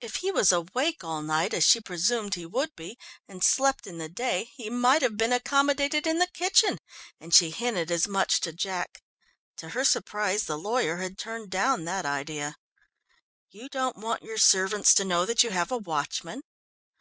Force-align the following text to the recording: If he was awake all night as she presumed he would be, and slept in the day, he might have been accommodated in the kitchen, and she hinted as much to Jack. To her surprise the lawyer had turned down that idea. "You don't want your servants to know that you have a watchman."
If 0.00 0.16
he 0.16 0.32
was 0.32 0.50
awake 0.50 1.04
all 1.04 1.22
night 1.22 1.54
as 1.54 1.62
she 1.62 1.80
presumed 1.80 2.34
he 2.34 2.44
would 2.44 2.74
be, 2.74 2.98
and 3.28 3.44
slept 3.44 3.86
in 3.86 3.98
the 3.98 4.08
day, 4.08 4.50
he 4.56 4.68
might 4.68 5.02
have 5.02 5.16
been 5.16 5.32
accommodated 5.32 6.04
in 6.04 6.18
the 6.18 6.26
kitchen, 6.26 6.78
and 7.20 7.32
she 7.32 7.50
hinted 7.52 7.88
as 7.88 8.08
much 8.08 8.40
to 8.40 8.52
Jack. 8.52 9.04
To 9.58 9.68
her 9.68 9.84
surprise 9.84 10.46
the 10.46 10.58
lawyer 10.58 10.96
had 10.96 11.16
turned 11.16 11.50
down 11.50 11.84
that 11.84 12.04
idea. 12.04 12.56
"You 13.52 13.68
don't 13.68 13.98
want 13.98 14.24
your 14.24 14.36
servants 14.36 14.94
to 14.94 15.04
know 15.04 15.24
that 15.26 15.44
you 15.44 15.50
have 15.50 15.70
a 15.70 15.78
watchman." 15.78 16.42